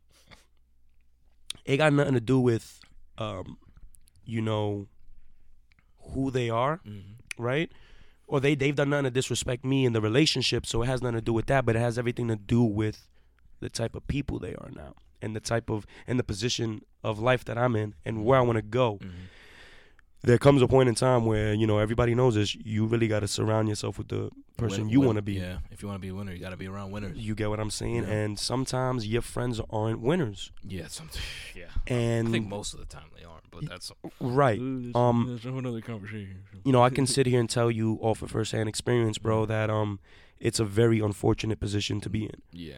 [1.66, 2.80] It got nothing to do with,
[3.20, 3.58] um,
[4.26, 4.88] you know,
[6.14, 7.04] who they are, Mhm.
[7.38, 7.72] right?
[8.28, 11.18] Or they they've done nothing to disrespect me in the relationship, so it has nothing
[11.18, 11.66] to do with that.
[11.66, 13.08] But it has everything to do with
[13.60, 17.20] the type of people they are now, and the type of and the position of
[17.20, 19.00] life that I'm in, and where I want to go.
[19.02, 19.12] Mhm.
[20.24, 22.54] There comes a point in time where you know everybody knows this.
[22.54, 25.34] You really got to surround yourself with the person Win- you want to be.
[25.34, 27.18] Yeah, if you want to be a winner, you got to be around winners.
[27.18, 28.04] You get what I'm saying?
[28.04, 28.12] Yeah.
[28.14, 30.52] And sometimes your friends aren't winners.
[30.64, 31.26] Yeah, sometimes.
[31.56, 34.60] Yeah, And I think most of the time they aren't, but that's right.
[34.60, 36.44] Um, that's another conversation.
[36.64, 39.72] You know, I can sit here and tell you off of firsthand experience, bro, that
[39.72, 40.00] um
[40.40, 42.42] it's a very unfortunate position to be in.
[42.52, 42.76] Yeah,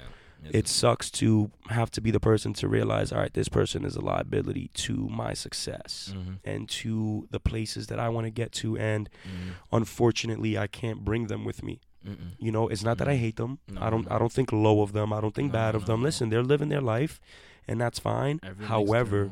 [0.52, 3.96] It sucks to have to be the person to realize, all right, this person is
[3.96, 8.52] a liability to my success hmm and to the places that I want to get
[8.54, 11.80] to and hmm unfortunately I can't bring them with me.
[12.06, 12.32] Mm-mm.
[12.38, 13.60] You know, it's not that I hate them.
[13.68, 14.16] No, I don't no.
[14.16, 15.14] I don't think low of them.
[15.14, 16.04] I don't think No, bad of them.
[16.04, 17.20] Listen, they're living their life
[17.68, 18.40] and that's fine.
[18.44, 19.32] Everyone However,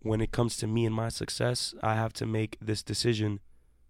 [0.00, 3.40] when it comes to me and my success, I have to make this decision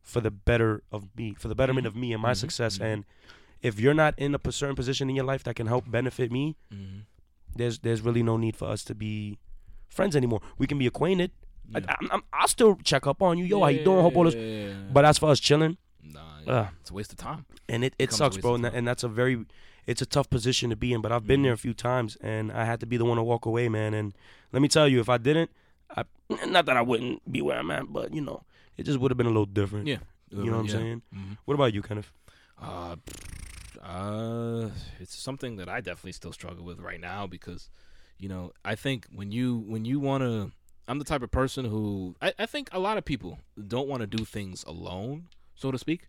[0.03, 1.89] for the better of me, for the betterment Mhm.
[1.91, 2.37] of me and my Mhm.
[2.37, 2.79] success.
[2.79, 2.85] Mhm.
[2.93, 3.05] And
[3.63, 6.31] if you're not in a p- certain position in your life that can help benefit
[6.33, 7.03] me, Mhm.
[7.55, 9.39] there's there's really no need for us to be
[9.89, 10.41] friends anymore.
[10.59, 11.31] We can be acquainted.
[11.69, 11.81] Yeah.
[11.89, 13.45] I, I'm, I'm, I'll still check up on you.
[13.45, 14.01] Yo, how you doing?
[14.03, 14.35] Hope all this.
[14.93, 17.45] But as for us chilling, nah, uh, it's a waste of time.
[17.69, 18.55] and it, it a sucks, bro.
[18.57, 19.45] And, that, and that's a very,
[19.87, 21.01] it's a tough position to be in.
[21.01, 21.45] But I've been Mhm.
[21.45, 23.95] there a few times, and I had to be the one to walk away, man.
[23.95, 24.15] And
[24.53, 25.51] let me tell you, if I didn't,
[25.97, 26.05] I,
[26.49, 28.43] not that I wouldn't be where I'm at, but you know,
[28.77, 29.87] it just would have been a little different.
[29.87, 29.99] Yeah.
[30.31, 30.73] You know what I'm Yeah.
[30.73, 31.03] saying?
[31.15, 31.37] Mhm.
[31.45, 32.13] What about you, Kenneth?
[32.61, 32.97] Uh,
[33.81, 37.71] uh, it's something that I definitely still struggle with right now because,
[38.19, 40.53] you know, I think when you when you want to,
[40.87, 43.39] I'm the type of person who I, I think a lot of people
[43.69, 46.09] don't want to do things alone, so to speak.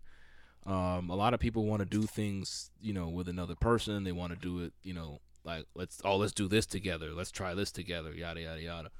[0.64, 4.04] Um, a lot of people want to do things, you know, with another person.
[4.04, 7.30] They want to do it, you know, like let's oh let's do this together, let's
[7.30, 8.90] try this together, yada yada yada.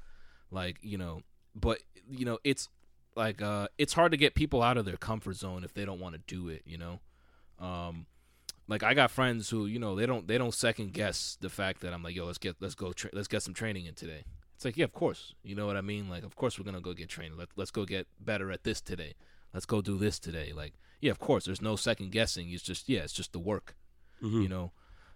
[0.50, 1.22] Like you know,
[1.54, 1.80] but
[2.10, 2.68] you know it's
[3.14, 6.00] like uh it's hard to get people out of their comfort zone if they don't
[6.00, 6.62] want to do it.
[6.64, 7.00] You know,
[7.58, 8.06] um,
[8.72, 11.80] like I got friends who you know they don't they don't second guess the fact
[11.82, 14.24] that I'm like yo let's get let's go tra- let's get some training in today.
[14.56, 16.80] It's like yeah of course you know what I mean like of course we're gonna
[16.80, 19.14] go get training let let's go get better at this today.
[19.54, 20.52] Let's go do this today.
[20.54, 22.50] Like yeah of course there's no second guessing.
[22.50, 23.74] It's just yeah it's just the work
[24.22, 24.42] Mhm.
[24.44, 24.70] you know,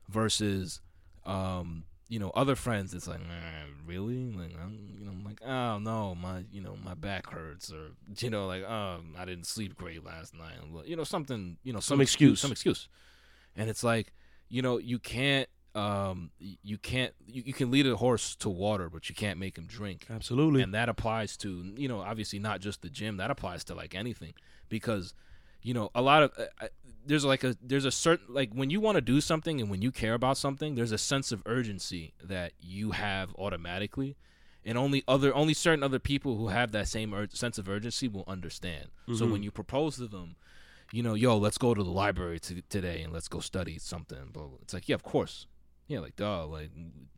[0.09, 0.81] versus,
[1.25, 2.95] um, you know, other friends.
[2.95, 6.77] It's like, "Nah, really, like, I'm, you know, I'm like, oh no, my, you know,
[6.85, 10.97] my back hurts, or you know, like, oh, I didn't sleep great last night, you
[10.97, 12.41] know, something, you know, some, Some excuse.
[12.41, 12.89] some excuse,
[13.57, 14.13] and it's like,
[14.49, 18.89] you know, you can't, um, you can't, you, you can lead a horse to water,
[18.89, 20.07] but you can't make him drink.
[20.09, 20.63] Absolutely.
[20.63, 23.17] and that applies to you know obviously not just the gym.
[23.19, 24.35] That applies to like anything.
[24.69, 25.15] Because
[25.63, 26.69] you know a lot of uh, uh,
[27.05, 29.83] there's like a there's a certain like when you want to do something and when
[29.83, 34.17] you care about something there's a sense of urgency that you have automatically.
[34.65, 38.09] And only other only certain other people who have that same ur- sense of urgency
[38.09, 38.87] will understand.
[39.13, 39.31] So Mhm.
[39.33, 40.35] when you propose to them
[40.93, 44.31] you know yo let's go to the library t- today and let's go study something
[44.33, 45.47] but it's like yeah of course
[45.89, 46.71] yeah like duh like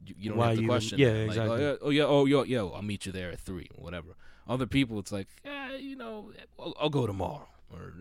[0.04, 1.08] you, you don't Why have to you question yeah.
[1.08, 1.54] Like, oh, exactly.
[1.54, 4.16] oh, yeah, oh yeah oh yo yo I'll meet you there at three whatever
[4.48, 7.92] other people it's like yeah you know I'll, I'll go tomorrow or,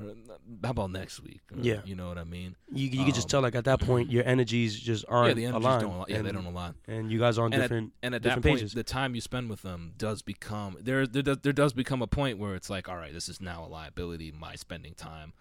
[0.00, 0.14] or
[0.64, 1.80] how about next week Or, Yeah.
[1.84, 4.10] you know what I mean you you can just um, tell like at that point
[4.10, 5.82] your energies just aren't yeah the energies aligned.
[5.82, 7.92] don't yeah and, they don't align And you guys are on And at- different.
[8.02, 8.72] and at that different point pages.
[8.74, 12.06] the time you spend with them does become there there does, there does become a
[12.06, 15.32] point where it's like all right this is now a liability my spending time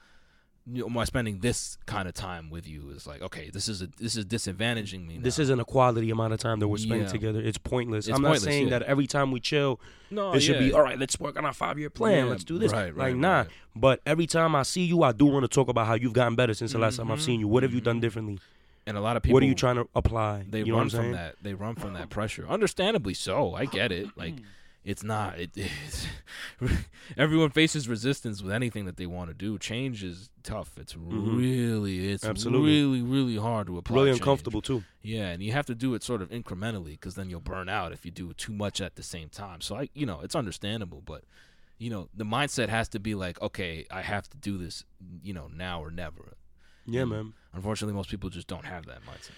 [0.72, 3.82] you know, my spending this kind of time with you is like okay this is
[3.82, 7.04] a this is disadvantaging me this isn't a quality amount of time that we're spending
[7.08, 7.12] Yeah.
[7.12, 7.40] together.
[7.42, 8.08] It's pointless.
[8.08, 8.80] It's I'm not saying yeah.
[8.80, 9.80] that every time we chill,
[10.12, 11.00] no it should be all right.
[11.00, 12.26] Let's work on our five year plan.
[12.26, 12.72] Yeah, let's do this.
[12.72, 13.38] right, right, like nah.
[13.38, 13.48] right.
[13.76, 16.36] But every time I see you, I do want to talk about how you've gotten
[16.36, 17.48] better since the last time I've Mhm, seen you.
[17.48, 18.02] What have you done mhm.
[18.02, 18.40] differently?
[18.88, 20.46] and a lot of people what are you trying to apply?
[20.50, 21.12] they you know what run I'm from saying?
[21.14, 24.36] that they run from that pressure understandably so i get it like
[24.92, 26.08] it's not it, it's,
[27.18, 31.38] everyone faces resistance with anything that they want to do change is tough it's Mhm.
[31.38, 32.72] really it's Absolutely.
[32.82, 34.22] really really hard to apply Really change.
[34.22, 34.84] uncomfortable too.
[35.02, 37.92] yeah and you have to do it sort of incrementally because then you'll burn out
[37.92, 41.02] if you do too much at the same time so i you know it's understandable
[41.06, 41.24] but
[41.80, 44.84] you know, the mindset has to be like, okay, I have to do this,
[45.22, 46.34] you know, now or never.
[46.88, 47.34] Yeah, And man.
[47.54, 49.36] Unfortunately, most people just don't have that mindset.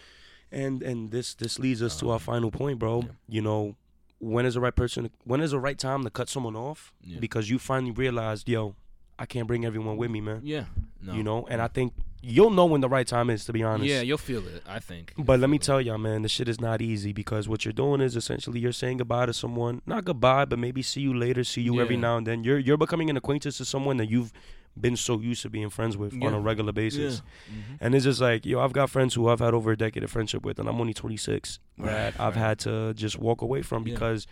[0.49, 3.01] And and this this leads us to our Um, final point, bro.
[3.01, 3.07] yeah.
[3.27, 3.75] You know,
[4.19, 5.09] when is the right person?
[5.23, 6.93] When is the right time to cut someone off?
[7.03, 7.19] Yeah.
[7.19, 8.75] Because you finally realized, yo,
[9.17, 10.41] I can't bring everyone with me, man.
[10.43, 10.65] Yeah.
[11.01, 11.13] No.
[11.13, 13.89] You know, and I think you'll know when the right time is, to be honest.
[13.89, 14.63] Yeah, you'll feel it.
[14.67, 15.13] I think.
[15.17, 15.61] You'll But let me it.
[15.61, 18.73] tell y'all, man, this shit is not easy because what you're doing is essentially you're
[18.73, 19.81] saying goodbye to someone.
[19.85, 22.43] Not goodbye, but maybe see you later, see you every now and then.
[22.43, 24.33] You're you're becoming an acquaintance to someone that you've
[24.79, 27.21] been so used to being friends with on a regular basis.
[27.49, 27.55] Yeah.
[27.55, 27.77] Mhm.
[27.81, 30.11] And it's just like, yo, I've got friends who I've had over a decade of
[30.11, 32.41] friendship with, and I'm only 26 Right, that I've right.
[32.41, 33.93] had to just walk away from Yeah.
[33.93, 34.25] because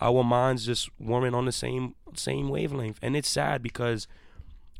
[0.00, 2.98] our minds just weren't on the same same wavelength.
[3.02, 4.06] And it's sad because,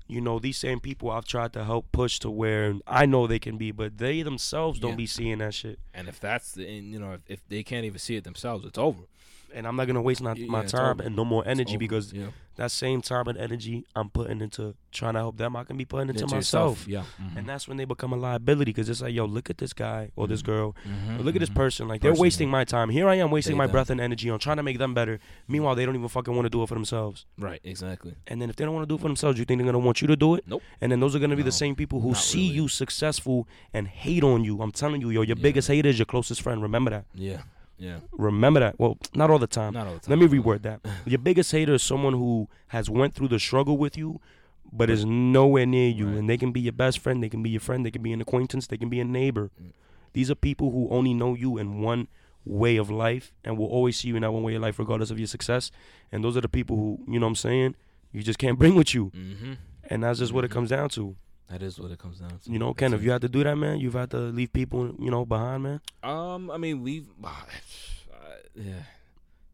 [0.06, 3.38] you know, these same people I've tried to help push to where I know they
[3.38, 5.78] can be, but they themselves don't be seeing that shit.
[5.94, 8.76] And if that's the, you know, if, if they can't even see it themselves, it's
[8.78, 9.02] over.
[9.54, 12.26] And I'm not gonna waste my, Yeah, my time and no more energy because yeah.
[12.56, 15.84] that same time and energy I'm putting into trying to help them, I can be
[15.84, 16.86] putting into Into myself.
[16.86, 17.08] yourself.
[17.18, 17.24] Yeah.
[17.26, 17.36] Mhm.
[17.38, 20.10] And that's when they become a liability because it's like, yo, look at this guy
[20.16, 20.46] or this Mhm.
[20.46, 21.54] girl Mhm, But look at this mhm.
[21.54, 21.88] person.
[21.88, 22.52] Like they're wasting yeah.
[22.52, 22.90] my time.
[22.90, 23.72] Here I am wasting They my them.
[23.72, 25.18] breath and energy on trying to make them better.
[25.48, 27.24] Meanwhile, they don't even fucking want to do it for themselves.
[27.38, 27.60] Right.
[27.64, 28.14] Exactly.
[28.26, 29.78] And then if they don't want to do it for themselves, you think they're gonna
[29.78, 30.44] want you to do it?
[30.46, 30.62] Nope.
[30.80, 32.54] And then those are gonna be the same people who see really.
[32.56, 34.60] you successful and hate on you.
[34.62, 36.62] I'm telling you, yo, your biggest hater is your closest friend.
[36.62, 37.04] Remember that.
[37.14, 37.42] Yeah.
[37.78, 37.98] Yeah.
[38.12, 38.78] Remember that.
[38.78, 39.72] Well, not all the time.
[39.74, 40.18] Not all the time.
[40.20, 40.80] Let me reword that.
[41.04, 44.20] Your biggest hater is someone who has went through the struggle with you,
[44.72, 46.06] but is nowhere near you.
[46.08, 46.16] Right.
[46.18, 48.12] And they can be your best friend, they can be your friend, they can be
[48.12, 49.50] an acquaintance, they can be a neighbor.
[49.61, 49.72] Mm.
[50.12, 52.08] These are people who only know you in one
[52.44, 55.11] way of life and will always see you in that one way of life regardless
[55.11, 55.70] of your success.
[56.11, 57.74] And those are the people who, you know what I'm saying,
[58.12, 59.11] you just can't bring with you.
[59.16, 59.52] Mm-hmm.
[59.85, 60.54] And that's just what it Mhm.
[60.54, 61.16] comes down to.
[61.52, 62.50] That is what it comes down to.
[62.50, 64.94] You know, Ken, if you had to do that, man, you've had to leave people,
[64.98, 65.80] you know, behind, man.
[66.02, 67.06] Um, I mean, leave.
[67.24, 68.72] Uh, yeah.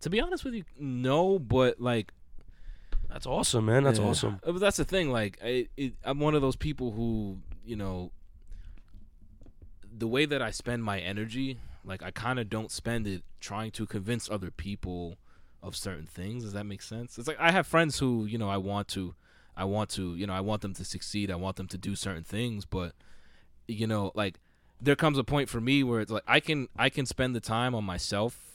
[0.03, 1.39] To be honest with you, no.
[1.41, 2.13] But like,
[3.09, 3.83] That's awesome, man.
[3.83, 4.07] That's yeah.
[4.07, 4.41] awesome.
[4.47, 5.11] Uh, But that's the thing.
[5.11, 8.13] Like, I, it, I'm one of those people who, you know,
[9.97, 13.71] the way that I spend my energy, like, I kind of don't spend it trying
[13.73, 15.17] to convince other people
[15.63, 16.45] of certain things.
[16.45, 17.19] Does that make sense?
[17.19, 19.15] It's like I have friends who, you know, I want to,
[19.59, 21.31] I want to, you know, I want them to succeed.
[21.31, 22.93] I want them to do certain things, but,
[23.67, 24.39] you know, like,
[24.81, 27.41] there comes a point for me where it's like I can, I can spend the
[27.41, 28.49] time on myself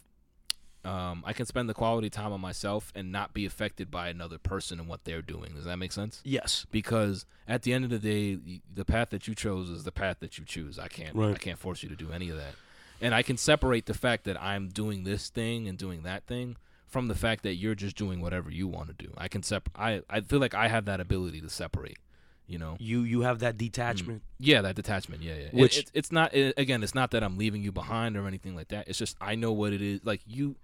[0.85, 4.37] um, I can spend the quality time on myself and not be affected by another
[4.37, 5.53] person and what they're doing.
[5.55, 6.21] Does that make sense?
[6.25, 6.65] Yes.
[6.71, 10.17] Because at the end of the day, the path that you chose is the path
[10.19, 10.77] that you choose.
[10.77, 11.35] I can't, Right.
[11.35, 12.55] I can't force you to do any of that.
[12.99, 16.57] And I can separate the fact that I'm doing this thing and doing that thing
[16.93, 19.11] from the fact that you're just doing whatever you want to do.
[19.17, 21.97] I can sep- I, I feel like I have that ability to separate.
[22.45, 24.21] You know, You you have that detachment.
[24.37, 25.21] yeah, that detachment.
[25.23, 25.49] Yeah, yeah.
[25.61, 26.83] Which- it's, it's not it, again.
[26.83, 28.87] It's not that I'm leaving you behind or anything like that.
[28.87, 30.01] It's just I know what it is.
[30.05, 30.55] Like you,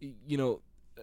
[0.00, 0.60] you know,
[0.98, 1.02] uh,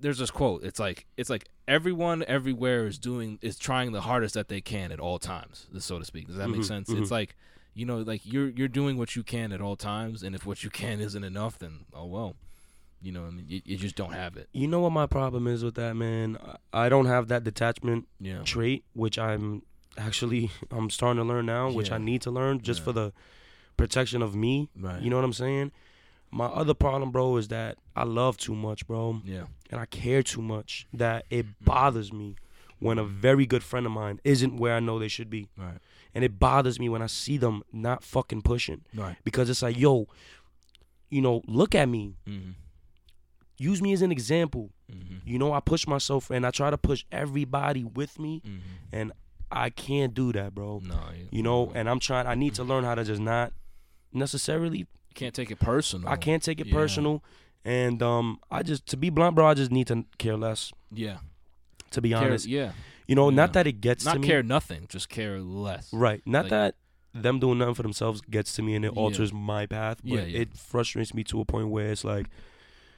[0.00, 0.64] there's this quote.
[0.64, 4.90] It's like it's like everyone everywhere is doing is trying the hardest that they can
[4.90, 6.26] at all times, so to speak.
[6.26, 6.90] Does that make Mhm, sense?
[6.90, 7.00] mhm.
[7.00, 7.36] It's like
[7.74, 10.64] you know, like you're you're doing what you can at all times, and if what
[10.64, 12.36] you can isn't enough, then oh well.
[13.04, 14.48] You know, I mean, you, you just don't have it.
[14.52, 16.38] You know what my problem is with that, man?
[16.72, 18.42] I don't have that detachment Yeah.
[18.44, 19.62] trait, which I'm
[19.98, 22.84] actually I'm starting to learn now, which I need to learn just Yeah.
[22.84, 23.12] for the
[23.76, 24.70] protection of me.
[24.80, 25.02] Right.
[25.02, 25.70] You know what I'm saying?
[26.30, 29.44] My other problem, bro, is that I love too much, bro, Yeah.
[29.70, 31.54] and I care too much that it Mm.
[31.64, 32.36] bothers me
[32.78, 35.48] when a very good friend of mine isn't where I know they should be.
[35.58, 35.78] Right.
[36.14, 39.16] And it bothers me when I see them not fucking pushing Right.
[39.24, 40.08] because it's like, yo,
[41.10, 42.14] you know, look at me.
[42.26, 42.50] Mm-hmm.
[43.58, 44.70] Use me as an example.
[44.92, 45.16] Mm-hmm.
[45.28, 48.58] You know, I push myself and I try to push everybody with me, Mm-hmm.
[48.92, 49.12] and
[49.52, 50.80] I can't do that, bro.
[50.84, 50.98] No.
[51.30, 52.26] You know, and I'm trying.
[52.26, 53.52] I need to learn how to just not
[54.12, 54.78] necessarily.
[54.78, 56.08] you can't take it personal.
[56.08, 56.72] I can't take it Yeah.
[56.74, 57.22] personal,
[57.64, 59.46] and um, I just to be blunt, bro.
[59.46, 60.72] I just need to care less.
[60.92, 61.18] Yeah.
[61.92, 62.72] To be Care, honest, yeah.
[63.06, 63.36] you know, yeah.
[63.36, 64.26] not that it gets Not to me.
[64.26, 65.92] care nothing, just care less.
[65.92, 66.20] Right.
[66.26, 66.74] Not Like- that
[67.14, 69.00] them doing nothing for themselves gets to me and it Yeah.
[69.00, 70.40] alters my path, but Yeah, yeah.
[70.40, 72.26] it frustrates me to a point where it's like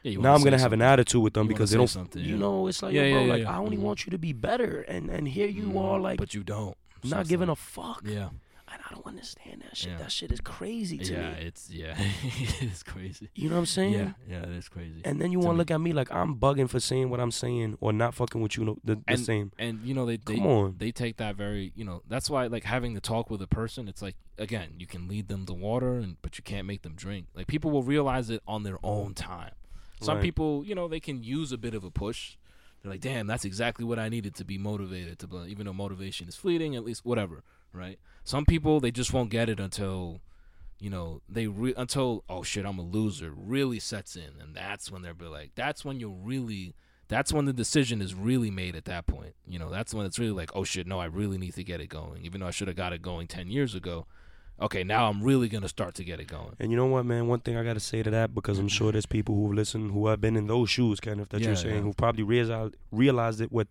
[0.07, 1.89] Yeah, now I'm gonna say have an attitude with them You because they don't.
[1.89, 3.55] something, You know, it's like, Yeah, yo, bro, yeah, like.
[3.55, 3.81] I only Mhm.
[3.81, 5.81] want you to be better, and and here you Mhm.
[5.85, 6.77] are, like but you don't.
[7.03, 8.03] So not it's giving like- a fuck.
[8.05, 8.29] Yeah.
[8.69, 9.93] And I don't understand that shit.
[9.93, 9.99] Yeah.
[9.99, 11.37] That shit is crazy to Yeah, me.
[11.43, 11.95] it's yeah,
[12.61, 13.31] it's crazy.
[13.35, 13.93] You know what I'm saying?
[13.93, 15.03] Yeah, yeah, it is crazy.
[15.05, 17.31] And then you want to look at me like I'm bugging for saying what I'm
[17.31, 19.53] saying or not fucking with you no, the, the same.
[19.57, 20.75] And you know they they Come on.
[20.79, 23.87] they take that very you know that's why like having the talk with a person
[23.87, 26.95] it's like again you can lead them to water and but you can't make them
[26.97, 29.53] drink like people will realize it on their own time
[30.01, 30.23] some Right.
[30.25, 32.37] people you know they can use a bit of a push
[32.83, 36.29] they're like damn that's exactly what i needed to be motivated to even though motivation
[36.29, 40.21] is fleeting at least whatever right some people they just won't get it until
[40.79, 44.91] you know they re- until oh shit i'm a loser really sets in and that's
[44.91, 46.75] when they'll be like that's when you'll really
[47.09, 49.37] that's when the decision is really made at that point.
[49.47, 51.81] You know, that's when it's really like, oh shit, no, I really need to get
[51.81, 52.25] it going.
[52.25, 54.07] Even though I should have got it going 10 years ago.
[54.61, 56.57] Okay, now I'm really going to start to get it going.
[56.59, 57.27] And you know what, man?
[57.29, 58.93] One thing I got to say to that, because I'm sure mm-hmm.
[58.93, 61.57] there's people who listen who have been in those shoes, kind of, that Yeah, you're
[61.57, 61.83] saying, yeah.
[61.83, 63.69] who probably realized, realized it what,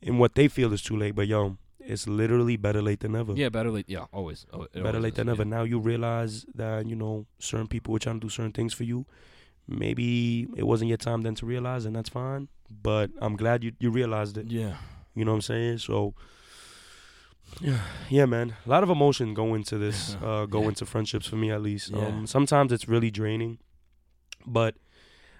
[0.00, 1.14] in what they feel is too late.
[1.14, 3.32] But yo, it's literally better late than never.
[3.34, 3.86] Yeah, better late.
[3.88, 4.46] Yeah, always.
[4.52, 5.42] It better always late is, than never.
[5.42, 5.50] yeah.
[5.50, 8.84] Now you realize that you know certain people were trying to do certain things for
[8.84, 9.06] you.
[9.68, 12.48] Maybe it wasn't your time then to realize, and that's fine.
[12.70, 14.46] But I'm glad you you realized it.
[14.50, 14.76] Yeah.
[15.14, 15.78] You know what I'm saying?
[15.78, 16.14] So,
[17.60, 17.80] yeah,
[18.10, 18.54] yeah, man.
[18.64, 20.68] A lot of emotion go into this, uh, go Yeah.
[20.68, 21.90] into friendships for me at least.
[21.90, 22.06] Yeah.
[22.06, 23.58] Um, sometimes it's really draining,
[24.46, 24.76] but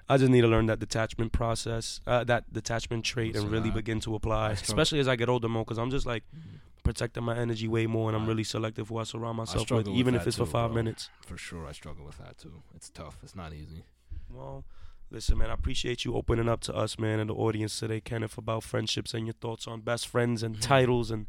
[0.08, 3.74] I just need to learn that detachment process, uh, that detachment trait, and really I-
[3.74, 6.60] begin to apply, I especially as I get older more, because I'm just like Mhm.
[6.84, 9.96] protecting my energy way more, and I'm really selective who I surround myself with, with
[9.96, 10.76] even if it's for five bro.
[10.76, 11.10] minutes.
[11.26, 12.62] For sure, I struggle with that too.
[12.74, 13.18] It's tough.
[13.24, 13.84] It's not easy.
[14.30, 14.64] Well,
[15.10, 18.38] listen, man, I appreciate you opening up to us, man, and the audience today, Kenneth,
[18.38, 21.26] about friendships and your thoughts on best friends and titles and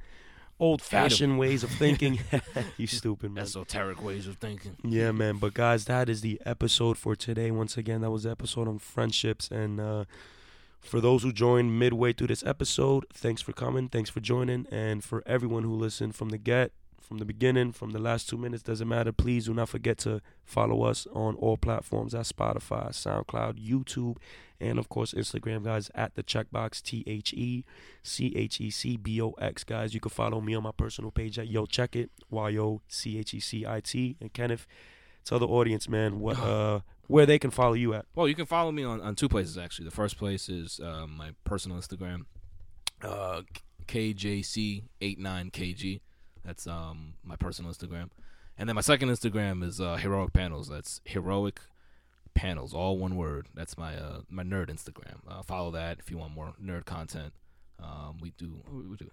[0.59, 2.19] old fashioned ways of thinking.
[2.77, 3.43] you stupid, man.
[3.43, 4.75] Esoteric ways of thinking.
[4.83, 5.37] Yeah, man.
[5.39, 7.51] But guys, that is the episode for today.
[7.51, 9.49] Once again, that was the episode on friendships.
[9.51, 10.05] And uh,
[10.79, 13.87] for those who joined midway through this episode, thanks for coming.
[13.89, 14.65] Thanks for joining.
[14.71, 18.37] And for everyone who listened from the get, from the beginning, from the last two
[18.37, 19.11] minutes, doesn't matter.
[19.11, 24.17] Please do not forget to follow us on all platforms at Spotify, SoundCloud, YouTube,
[24.59, 27.63] and of course Instagram, guys, at the Chec Box T H E
[28.03, 29.93] C H E C B O X, guys.
[29.93, 33.17] You can follow me on my personal page at Yo Chec It, Y O C
[33.19, 34.67] H E C I T, and Kenneth.
[35.23, 38.05] Tell the audience, man, what uh where they can follow you at.
[38.15, 39.85] Well, you can follow me on, on two places actually.
[39.85, 42.25] The first place is uh, my personal Instagram,
[43.01, 43.43] uh,
[43.87, 46.01] KJC89KG.
[46.47, 48.09] That's um my personal Instagram,
[48.57, 50.69] and then my second Instagram is uh, Heroic Panels.
[50.69, 51.59] That's Heroic
[52.33, 53.47] Panels, all one word.
[53.53, 55.17] That's my uh my nerd Instagram.
[55.27, 57.33] Uh, follow that if you want more nerd content.
[57.83, 59.11] Um, we do we do.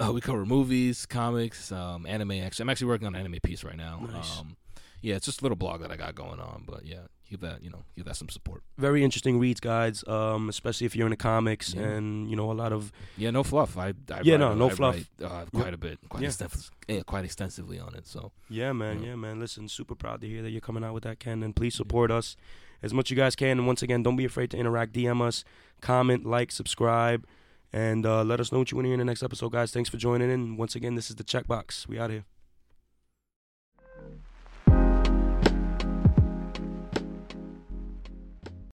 [0.00, 2.32] Uh, we cover movies, comics, um, anime.
[2.32, 4.08] Actually, I'm actually working on an anime piece right now.
[4.10, 4.38] Nice.
[4.38, 4.56] Um,
[5.02, 7.62] yeah, it's just a little blog that I got going on, but yeah, give that
[7.62, 8.62] you know give that some support.
[8.78, 10.04] Very interesting reads, guys.
[10.06, 11.82] Um, especially if you're into comics Yeah.
[11.82, 13.76] and you know a lot of Yeah, no fluff.
[13.76, 14.94] I, I Yeah, write, no, no I fluff.
[15.20, 16.28] Write, uh, quite a bit, quite Yeah.
[16.28, 18.06] extens- yeah, quite extensively on it.
[18.06, 19.02] So Yeah, man.
[19.02, 19.08] Yeah.
[19.10, 19.40] Yeah, man.
[19.40, 21.42] Listen, super proud to hear that you're coming out with that, Ken.
[21.42, 22.36] And please support us
[22.82, 23.58] as much you guys can.
[23.58, 24.92] And once again, don't be afraid to interact.
[24.92, 25.44] DM us,
[25.80, 27.26] comment, like, subscribe,
[27.72, 29.72] and uh, let us know what you want to hear in the next episode, guys.
[29.72, 30.56] Thanks for joining in.
[30.56, 31.88] Once again, this is the Chec Box.
[31.88, 32.24] We out here.